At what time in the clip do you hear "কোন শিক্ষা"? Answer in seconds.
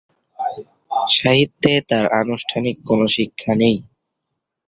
2.87-3.53